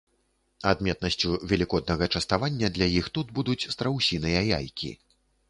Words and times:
Адметнасцю 0.69 1.29
велікоднага 1.51 2.07
частавання 2.15 2.71
для 2.79 2.89
іх 2.97 3.11
тут 3.19 3.27
будуць 3.37 3.69
страусіныя 3.75 4.41
яйкі. 4.57 4.91